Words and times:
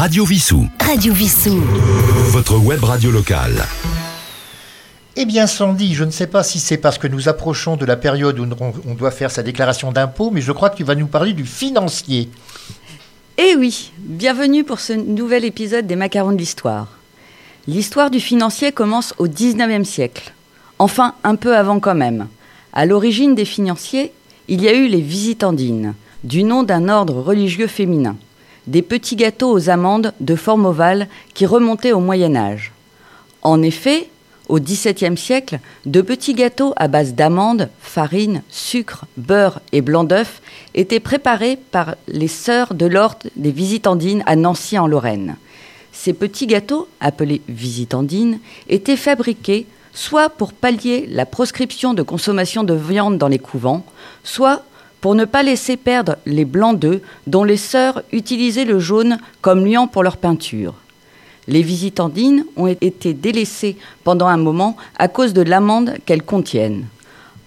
Radio 0.00 0.24
Vissou. 0.24 0.66
Radio 0.80 1.12
Vissou. 1.12 1.60
Votre 2.30 2.56
web 2.56 2.82
radio 2.82 3.10
locale. 3.10 3.66
Eh 5.14 5.26
bien, 5.26 5.46
Sandy, 5.46 5.92
je 5.92 6.04
ne 6.04 6.10
sais 6.10 6.26
pas 6.26 6.42
si 6.42 6.58
c'est 6.58 6.78
parce 6.78 6.96
que 6.96 7.06
nous 7.06 7.28
approchons 7.28 7.76
de 7.76 7.84
la 7.84 7.98
période 7.98 8.38
où 8.38 8.46
on 8.88 8.94
doit 8.94 9.10
faire 9.10 9.30
sa 9.30 9.42
déclaration 9.42 9.92
d'impôt, 9.92 10.30
mais 10.30 10.40
je 10.40 10.52
crois 10.52 10.70
que 10.70 10.78
tu 10.78 10.84
vas 10.84 10.94
nous 10.94 11.06
parler 11.06 11.34
du 11.34 11.44
financier. 11.44 12.30
Eh 13.36 13.56
oui, 13.58 13.92
bienvenue 13.98 14.64
pour 14.64 14.80
ce 14.80 14.94
nouvel 14.94 15.44
épisode 15.44 15.86
des 15.86 15.96
Macarons 15.96 16.32
de 16.32 16.38
l'Histoire. 16.38 16.86
L'histoire 17.68 18.10
du 18.10 18.20
financier 18.20 18.72
commence 18.72 19.12
au 19.18 19.28
19e 19.28 19.84
siècle. 19.84 20.32
Enfin, 20.78 21.14
un 21.24 21.36
peu 21.36 21.54
avant 21.54 21.78
quand 21.78 21.94
même. 21.94 22.26
À 22.72 22.86
l'origine 22.86 23.34
des 23.34 23.44
financiers, 23.44 24.14
il 24.48 24.62
y 24.62 24.68
a 24.68 24.72
eu 24.72 24.86
les 24.86 25.02
visitandines, 25.02 25.92
du 26.24 26.42
nom 26.42 26.62
d'un 26.62 26.88
ordre 26.88 27.20
religieux 27.20 27.66
féminin. 27.66 28.16
Des 28.66 28.82
petits 28.82 29.16
gâteaux 29.16 29.50
aux 29.50 29.70
amandes 29.70 30.12
de 30.20 30.36
forme 30.36 30.66
ovale 30.66 31.08
qui 31.34 31.46
remontaient 31.46 31.92
au 31.92 32.00
Moyen 32.00 32.36
Âge. 32.36 32.72
En 33.42 33.62
effet, 33.62 34.08
au 34.48 34.58
XVIIe 34.58 35.16
siècle, 35.16 35.60
de 35.86 36.02
petits 36.02 36.34
gâteaux 36.34 36.72
à 36.76 36.88
base 36.88 37.14
d'amandes, 37.14 37.68
farine, 37.80 38.42
sucre, 38.50 39.06
beurre 39.16 39.60
et 39.72 39.80
blanc 39.80 40.04
d'œuf 40.04 40.42
étaient 40.74 41.00
préparés 41.00 41.56
par 41.56 41.94
les 42.08 42.28
sœurs 42.28 42.74
de 42.74 42.86
l'ordre 42.86 43.28
des 43.36 43.52
Visitandines 43.52 44.22
à 44.26 44.36
Nancy 44.36 44.78
en 44.78 44.86
Lorraine. 44.86 45.36
Ces 45.92 46.12
petits 46.12 46.46
gâteaux, 46.46 46.88
appelés 47.00 47.42
Visitandines, 47.48 48.40
étaient 48.68 48.96
fabriqués 48.96 49.66
soit 49.92 50.30
pour 50.30 50.52
pallier 50.52 51.06
la 51.08 51.26
proscription 51.26 51.94
de 51.94 52.02
consommation 52.02 52.64
de 52.64 52.74
viande 52.74 53.18
dans 53.18 53.28
les 53.28 53.38
couvents, 53.38 53.84
soit 54.22 54.64
pour 55.00 55.14
ne 55.14 55.24
pas 55.24 55.42
laisser 55.42 55.76
perdre 55.76 56.16
les 56.26 56.44
blancs 56.44 56.78
d'œufs 56.78 57.00
dont 57.26 57.44
les 57.44 57.56
sœurs 57.56 58.02
utilisaient 58.12 58.64
le 58.64 58.78
jaune 58.78 59.18
comme 59.40 59.66
liant 59.66 59.86
pour 59.86 60.02
leur 60.02 60.16
peinture. 60.16 60.74
Les 61.48 61.62
visitandines 61.62 62.44
ont 62.56 62.66
été 62.66 63.14
délaissées 63.14 63.76
pendant 64.04 64.26
un 64.26 64.36
moment 64.36 64.76
à 64.98 65.08
cause 65.08 65.32
de 65.32 65.42
l'amande 65.42 65.94
qu'elles 66.04 66.22
contiennent. 66.22 66.86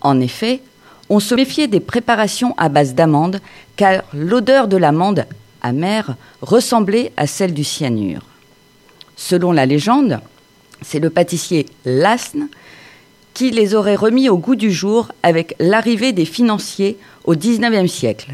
En 0.00 0.18
effet, 0.20 0.60
on 1.08 1.20
se 1.20 1.34
méfiait 1.34 1.68
des 1.68 1.80
préparations 1.80 2.54
à 2.56 2.68
base 2.68 2.94
d'amande 2.94 3.40
car 3.76 4.02
l'odeur 4.14 4.66
de 4.66 4.76
l'amande 4.76 5.26
amère 5.60 6.16
ressemblait 6.40 7.12
à 7.16 7.26
celle 7.26 7.54
du 7.54 7.64
cyanure. 7.64 8.22
Selon 9.14 9.52
la 9.52 9.66
légende, 9.66 10.20
c'est 10.80 10.98
le 10.98 11.10
pâtissier 11.10 11.66
Lasne 11.84 12.48
qui 13.34 13.50
les 13.50 13.74
aurait 13.74 13.96
remis 13.96 14.28
au 14.28 14.36
goût 14.36 14.56
du 14.56 14.70
jour 14.70 15.08
avec 15.22 15.54
l'arrivée 15.58 16.12
des 16.12 16.24
financiers 16.24 16.98
au 17.24 17.34
XIXe 17.34 17.90
siècle. 17.90 18.32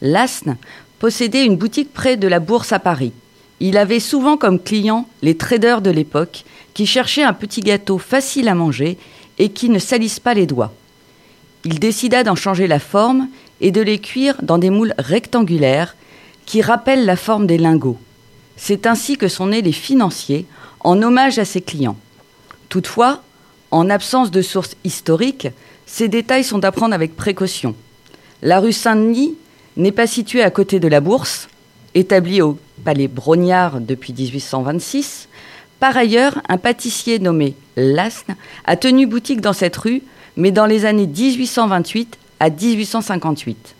Lasne 0.00 0.56
possédait 0.98 1.44
une 1.44 1.56
boutique 1.56 1.92
près 1.92 2.16
de 2.16 2.28
la 2.28 2.40
bourse 2.40 2.72
à 2.72 2.78
Paris. 2.78 3.12
Il 3.60 3.76
avait 3.76 4.00
souvent 4.00 4.36
comme 4.36 4.60
clients 4.60 5.06
les 5.22 5.36
traders 5.36 5.82
de 5.82 5.90
l'époque 5.90 6.44
qui 6.74 6.86
cherchaient 6.86 7.22
un 7.22 7.32
petit 7.32 7.60
gâteau 7.60 7.98
facile 7.98 8.48
à 8.48 8.54
manger 8.54 8.98
et 9.38 9.50
qui 9.50 9.68
ne 9.68 9.78
salissent 9.78 10.20
pas 10.20 10.34
les 10.34 10.46
doigts. 10.46 10.72
Il 11.64 11.78
décida 11.78 12.22
d'en 12.22 12.36
changer 12.36 12.66
la 12.66 12.78
forme 12.78 13.28
et 13.60 13.70
de 13.70 13.82
les 13.82 13.98
cuire 13.98 14.36
dans 14.42 14.58
des 14.58 14.70
moules 14.70 14.94
rectangulaires 14.98 15.94
qui 16.46 16.62
rappellent 16.62 17.04
la 17.04 17.16
forme 17.16 17.46
des 17.46 17.58
lingots. 17.58 17.98
C'est 18.56 18.86
ainsi 18.86 19.16
que 19.16 19.28
sont 19.28 19.48
nés 19.48 19.62
les 19.62 19.72
financiers 19.72 20.46
en 20.80 21.02
hommage 21.02 21.38
à 21.38 21.44
ses 21.44 21.60
clients. 21.60 21.96
Toutefois, 22.68 23.22
en 23.70 23.90
absence 23.90 24.30
de 24.30 24.42
sources 24.42 24.76
historiques, 24.84 25.48
ces 25.86 26.08
détails 26.08 26.44
sont 26.44 26.64
à 26.64 26.72
prendre 26.72 26.94
avec 26.94 27.16
précaution. 27.16 27.74
La 28.42 28.60
rue 28.60 28.72
Saint-Denis 28.72 29.36
n'est 29.76 29.92
pas 29.92 30.06
située 30.06 30.42
à 30.42 30.50
côté 30.50 30.80
de 30.80 30.88
la 30.88 31.00
bourse, 31.00 31.48
établie 31.94 32.42
au 32.42 32.58
palais 32.84 33.08
Brognard 33.08 33.80
depuis 33.80 34.12
1826. 34.12 35.28
Par 35.78 35.96
ailleurs, 35.96 36.40
un 36.48 36.58
pâtissier 36.58 37.18
nommé 37.18 37.54
Lasne 37.76 38.36
a 38.64 38.76
tenu 38.76 39.06
boutique 39.06 39.40
dans 39.40 39.52
cette 39.52 39.76
rue, 39.76 40.02
mais 40.36 40.50
dans 40.50 40.66
les 40.66 40.84
années 40.84 41.06
1828 41.06 42.18
à 42.38 42.50
1858. 42.50 43.74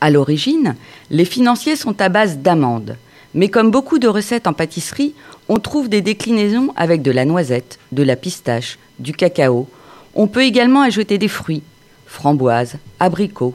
À 0.00 0.10
l'origine, 0.10 0.76
les 1.10 1.24
financiers 1.24 1.76
sont 1.76 2.00
à 2.00 2.08
base 2.08 2.38
d'amandes, 2.38 2.96
mais 3.34 3.48
comme 3.48 3.70
beaucoup 3.70 3.98
de 3.98 4.08
recettes 4.08 4.46
en 4.46 4.52
pâtisserie, 4.52 5.14
on 5.48 5.58
trouve 5.58 5.88
des 5.88 6.00
déclinaisons 6.00 6.72
avec 6.76 7.02
de 7.02 7.10
la 7.10 7.24
noisette, 7.24 7.78
de 7.92 8.02
la 8.02 8.16
pistache, 8.16 8.78
du 8.98 9.12
cacao. 9.12 9.68
On 10.14 10.26
peut 10.26 10.44
également 10.44 10.82
ajouter 10.82 11.18
des 11.18 11.28
fruits, 11.28 11.62
framboises, 12.06 12.76
abricots, 13.00 13.54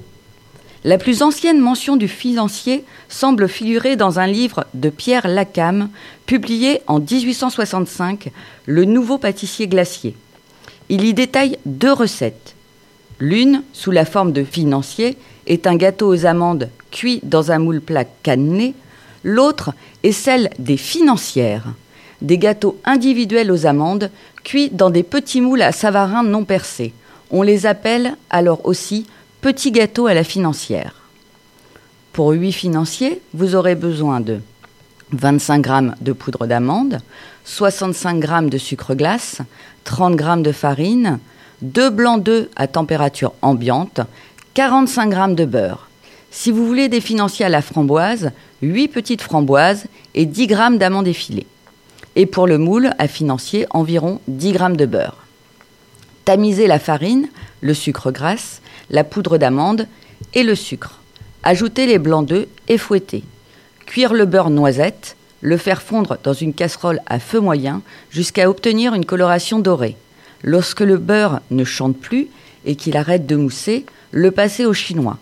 la 0.85 0.97
plus 0.97 1.23
ancienne 1.23 1.59
mention 1.59 1.97
du 1.97 2.07
financier 2.07 2.85
semble 3.09 3.49
figurer 3.49 3.97
dans 3.97 4.19
un 4.19 4.27
livre 4.27 4.65
de 4.73 4.89
Pierre 4.89 5.27
Lacam, 5.27 5.89
publié 6.25 6.81
en 6.87 6.99
1865, 6.99 8.31
Le 8.65 8.85
nouveau 8.85 9.17
pâtissier 9.17 9.67
glacier. 9.67 10.15
Il 10.87 11.03
y 11.03 11.13
détaille 11.13 11.57
deux 11.65 11.91
recettes. 11.91 12.55
L'une, 13.19 13.63
sous 13.73 13.91
la 13.91 14.05
forme 14.05 14.31
de 14.31 14.45
financier, 14.45 15.17
est 15.47 15.67
un 15.67 15.75
gâteau 15.75 16.07
aux 16.07 16.25
amandes 16.25 16.69
cuit 16.91 17.19
dans 17.23 17.51
un 17.51 17.59
moule 17.59 17.81
plat 17.81 18.05
cannelé. 18.05 18.73
L'autre 19.23 19.73
est 20.03 20.11
celle 20.11 20.49
des 20.59 20.77
financières, 20.77 21.65
des 22.21 22.37
gâteaux 22.37 22.79
individuels 22.85 23.51
aux 23.51 23.65
amandes 23.65 24.09
cuits 24.43 24.69
dans 24.69 24.89
des 24.89 25.03
petits 25.03 25.41
moules 25.41 25.61
à 25.61 25.71
savarin 25.71 26.23
non 26.23 26.45
percés. 26.45 26.93
On 27.31 27.41
les 27.41 27.65
appelle 27.65 28.15
alors 28.29 28.65
aussi 28.65 29.05
Petit 29.41 29.71
gâteau 29.71 30.07
à 30.07 30.13
la 30.13 30.25
financière. 30.25 30.95
Pour 32.11 32.31
8 32.31 32.51
financiers, 32.51 33.21
vous 33.33 33.55
aurez 33.55 33.75
besoin 33.75 34.19
de 34.19 34.41
25 35.13 35.65
g 35.65 35.73
de 36.01 36.11
poudre 36.11 36.45
d'amande, 36.45 36.99
65 37.45 38.21
g 38.21 38.49
de 38.49 38.57
sucre 38.57 38.95
glace, 38.95 39.37
30 39.85 40.19
g 40.19 40.41
de 40.41 40.51
farine, 40.51 41.19
2 41.61 41.89
blancs 41.89 42.21
d'œufs 42.21 42.49
à 42.57 42.67
température 42.67 43.31
ambiante, 43.41 44.01
45 44.55 45.13
g 45.13 45.35
de 45.35 45.45
beurre. 45.45 45.87
Si 46.31 46.51
vous 46.51 46.67
voulez 46.67 46.89
des 46.89 46.99
financiers 46.99 47.45
à 47.45 47.49
la 47.49 47.61
framboise, 47.61 48.31
8 48.61 48.89
petites 48.89 49.21
framboises 49.21 49.85
et 50.15 50.25
10 50.25 50.49
g 50.49 50.55
d'amandes 50.77 51.07
effilées. 51.07 51.47
Et 52.15 52.25
pour 52.25 52.47
le 52.47 52.57
moule 52.57 52.91
à 52.97 53.07
financier, 53.07 53.65
environ 53.69 54.19
10 54.27 54.53
g 54.53 54.59
de 54.75 54.85
beurre. 54.85 55.17
Tamisez 56.25 56.67
la 56.67 56.79
farine, 56.79 57.29
le 57.61 57.73
sucre 57.73 58.11
grasse, 58.11 58.61
la 58.89 59.03
poudre 59.03 59.37
d'amande 59.37 59.87
et 60.33 60.43
le 60.43 60.55
sucre. 60.55 60.99
Ajoutez 61.43 61.85
les 61.85 61.99
blancs 61.99 62.25
d'œufs 62.25 62.47
et 62.67 62.77
fouettez. 62.77 63.23
Cuire 63.85 64.13
le 64.13 64.25
beurre 64.25 64.49
noisette, 64.49 65.15
le 65.41 65.57
faire 65.57 65.81
fondre 65.81 66.17
dans 66.23 66.33
une 66.33 66.53
casserole 66.53 66.99
à 67.07 67.19
feu 67.19 67.39
moyen 67.39 67.81
jusqu'à 68.09 68.49
obtenir 68.49 68.93
une 68.93 69.05
coloration 69.05 69.59
dorée. 69.59 69.95
Lorsque 70.43 70.81
le 70.81 70.97
beurre 70.97 71.39
ne 71.49 71.63
chante 71.63 71.97
plus 71.97 72.27
et 72.65 72.75
qu'il 72.75 72.97
arrête 72.97 73.25
de 73.25 73.35
mousser, 73.35 73.85
le 74.11 74.31
passer 74.31 74.65
au 74.65 74.73
chinois. 74.73 75.17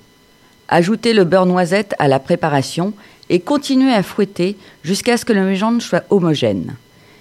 Ajoutez 0.69 1.14
le 1.14 1.24
beurre 1.24 1.46
noisette 1.46 1.96
à 2.00 2.08
la 2.08 2.19
préparation 2.19 2.94
et 3.30 3.40
continuez 3.40 3.94
à 3.94 4.04
fouetter 4.04 4.58
jusqu'à 4.84 5.18
ce 5.18 5.26
que 5.26 5.34
le 5.34 5.44
mélange 5.44 5.82
soit 5.82 6.06
homogène. 6.10 6.76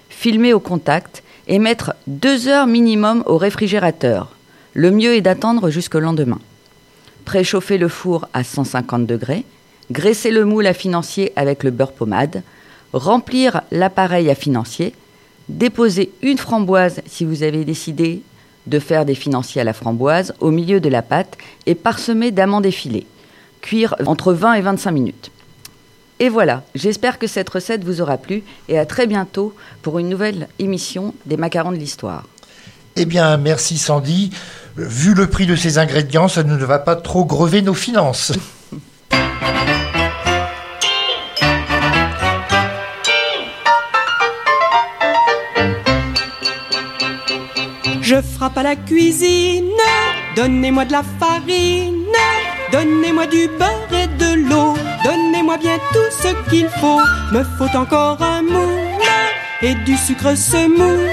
Filmer 0.09 0.53
au 0.53 0.59
contact 0.59 1.23
et 1.47 1.59
mettre 1.59 1.93
deux 2.07 2.47
heures 2.47 2.67
minimum 2.67 3.23
au 3.25 3.37
réfrigérateur. 3.37 4.31
Le 4.73 4.91
mieux 4.91 5.15
est 5.15 5.21
d'attendre 5.21 5.69
jusqu'au 5.69 5.99
lendemain. 5.99 6.39
Préchauffer 7.25 7.77
le 7.77 7.87
four 7.87 8.27
à 8.33 8.43
150 8.43 9.05
degrés, 9.05 9.43
graisser 9.91 10.31
le 10.31 10.45
moule 10.45 10.67
à 10.67 10.73
financier 10.73 11.33
avec 11.35 11.63
le 11.63 11.71
beurre 11.71 11.93
pommade, 11.93 12.43
remplir 12.93 13.61
l'appareil 13.71 14.29
à 14.29 14.35
financier, 14.35 14.93
déposer 15.49 16.11
une 16.21 16.37
framboise 16.37 17.01
si 17.05 17.25
vous 17.25 17.43
avez 17.43 17.63
décidé 17.65 18.21
de 18.65 18.79
faire 18.79 19.05
des 19.05 19.15
financiers 19.15 19.61
à 19.61 19.63
la 19.63 19.73
framboise 19.73 20.33
au 20.41 20.51
milieu 20.51 20.79
de 20.79 20.89
la 20.89 21.01
pâte 21.01 21.37
et 21.65 21.75
parsemer 21.75 22.31
d'amandes 22.31 22.65
effilées. 22.65 23.07
Cuire 23.61 23.95
entre 24.05 24.33
20 24.33 24.53
et 24.55 24.61
25 24.61 24.91
minutes. 24.91 25.31
Et 26.19 26.29
voilà, 26.29 26.63
j'espère 26.73 27.19
que 27.19 27.27
cette 27.27 27.49
recette 27.49 27.83
vous 27.83 28.01
aura 28.01 28.17
plu 28.17 28.43
et 28.69 28.79
à 28.79 28.85
très 28.85 29.05
bientôt 29.05 29.55
pour 29.81 29.99
une 29.99 30.09
nouvelle 30.09 30.47
émission 30.57 31.13
des 31.25 31.37
macarons 31.37 31.71
de 31.71 31.77
l'histoire. 31.77 32.25
Eh 32.95 33.05
bien, 33.05 33.37
merci 33.37 33.77
Sandy. 33.77 34.31
Vu 34.75 35.13
le 35.13 35.27
prix 35.27 35.45
de 35.45 35.55
ces 35.55 35.77
ingrédients, 35.77 36.27
ça 36.27 36.43
ne 36.43 36.55
va 36.55 36.79
pas 36.79 36.95
trop 36.95 37.25
grever 37.25 37.61
nos 37.61 37.75
finances. 37.75 38.33
Je 48.07 48.21
frappe 48.21 48.57
à 48.57 48.63
la 48.63 48.77
cuisine, 48.77 49.67
donnez-moi 50.37 50.85
de 50.85 50.93
la 50.93 51.03
farine, 51.03 52.05
donnez-moi 52.71 53.27
du 53.27 53.49
beurre 53.49 53.91
et 53.91 54.07
de 54.07 54.47
l'eau, 54.49 54.75
donnez-moi 55.07 55.57
bien 55.57 55.77
tout 55.93 56.11
ce 56.21 56.29
qu'il 56.49 56.69
faut. 56.79 57.01
Me 57.31 57.43
faut 57.57 57.73
encore 57.77 58.21
un 58.21 58.41
moule 58.41 58.87
et 59.61 59.75
du 59.87 59.95
sucre 59.97 60.35
semoule 60.35 61.09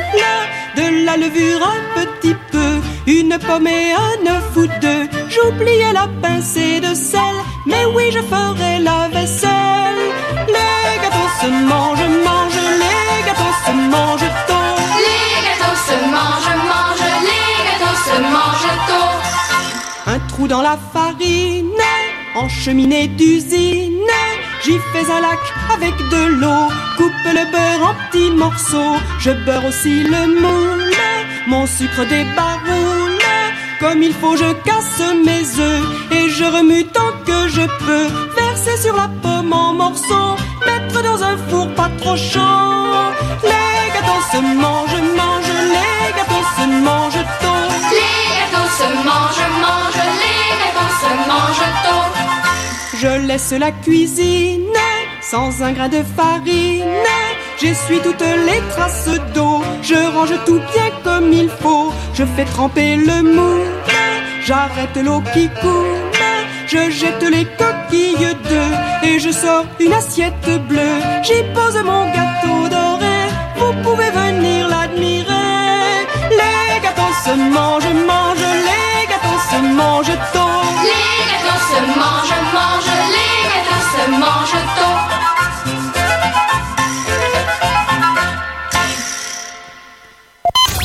de 0.77 1.07
la 1.07 1.17
levure 1.17 1.63
un 1.77 1.83
petit 1.99 2.37
peu, 2.51 2.73
une 3.07 3.39
pomme 3.47 3.67
et 3.67 3.93
un 3.93 4.35
œuf 4.35 4.57
ou 4.57 4.67
deux. 4.81 5.05
J'oubliais 5.35 5.93
la 5.93 6.09
pincée 6.23 6.81
de 6.81 6.93
sel, 6.95 7.37
mais 7.67 7.85
oui, 7.95 8.05
je 8.13 8.23
ferai 8.33 8.81
la 8.81 9.09
vaisselle. 9.09 10.03
Les 10.57 10.95
gâteaux 11.03 11.33
se 11.41 11.49
mangent, 11.71 12.11
mangent, 12.27 12.67
les 12.83 13.21
gâteaux 13.27 13.57
se 13.65 13.73
mangent 13.95 14.35
tôt. 14.49 14.71
Les 15.07 15.41
gâteaux 15.47 15.79
se 15.89 15.97
mangent, 16.15 16.57
mangent, 16.71 17.13
les 17.29 17.57
gâteaux 17.69 17.99
se 18.09 18.17
mangent 18.35 18.79
tôt. 18.89 20.11
Un 20.15 20.19
trou 20.29 20.49
dans 20.49 20.63
la 20.63 20.77
farine, 20.93 21.71
en 22.35 22.49
cheminée 22.49 23.07
d'usine. 23.07 23.84
J'y 24.65 24.79
fais 24.93 25.11
un 25.13 25.21
lac 25.21 25.41
avec 25.75 25.95
de 26.09 26.25
l'eau, 26.41 26.73
coupe 26.97 27.13
le 27.27 27.45
beurre 27.53 27.91
en 27.91 27.95
petits 28.09 28.31
morceaux. 28.31 28.97
Je 29.19 29.31
beurre 29.45 29.67
aussi 29.67 30.05
le 30.05 30.41
moule, 30.41 30.91
mon 31.47 31.67
sucre 31.67 32.07
débaroule. 32.09 33.19
Comme 33.79 34.03
il 34.03 34.15
faut, 34.15 34.37
je 34.37 34.51
casse 34.65 35.03
mes 35.27 35.45
œufs 35.61 35.85
et 36.13 36.31
je 36.31 36.45
remue 36.45 36.87
tant 36.87 37.13
que 37.27 37.49
je 37.49 37.61
peux. 37.85 38.09
Verser 38.41 38.79
sur 38.79 38.97
la 38.97 39.11
pomme 39.23 39.53
en 39.53 39.75
morceaux, 39.75 40.37
mettre 40.65 41.03
dans 41.03 41.23
un 41.23 41.37
four 41.49 41.69
pas 41.75 41.91
trop 42.01 42.17
chaud. 42.17 43.03
Les 43.43 43.93
gâteaux 43.93 44.25
se 44.33 44.39
mangent, 44.39 45.03
mangent, 45.19 45.59
les 45.77 46.13
gâteaux 46.17 46.47
se 46.57 46.65
mangent 46.87 47.27
tôt. 47.43 47.65
Les 47.99 48.33
gâteaux 48.41 48.71
se 48.79 48.87
mangent, 49.09 49.51
mangent, 49.65 50.07
les 50.23 50.49
gâteaux 50.63 50.95
se 51.03 51.11
mangent. 51.29 51.54
Laisse 53.35 53.59
la 53.59 53.73
cuisine 53.73 54.79
sans 55.21 55.61
un 55.61 55.73
grain 55.73 55.89
de 55.89 56.05
farine. 56.17 56.85
J'essuie 57.61 57.99
toutes 57.99 58.21
les 58.21 58.61
traces 58.71 59.11
d'eau. 59.35 59.61
Je 59.83 59.97
range 60.15 60.39
tout 60.47 60.61
bien 60.73 60.91
comme 61.03 61.33
il 61.33 61.49
faut. 61.49 61.93
Je 62.13 62.23
fais 62.25 62.45
tremper 62.45 62.95
le 62.95 63.23
moule. 63.25 63.67
J'arrête 64.47 64.97
l'eau 65.05 65.21
qui 65.33 65.49
coule. 65.61 65.99
Je 66.69 66.93
jette 66.93 67.29
les 67.29 67.45
coquilles 67.59 68.37
d'œufs 68.45 68.79
et 69.03 69.19
je 69.19 69.33
sors 69.33 69.65
une 69.81 69.95
assiette 69.95 70.49
bleue. 70.69 71.01
J'y 71.25 71.43
pose 71.53 71.83
mon 71.85 72.05
gâteau 72.13 72.34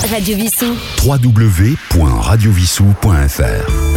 Radio 0.10 0.38
Vissou. 0.38 0.76
www.radiovissou.fr 1.04 3.89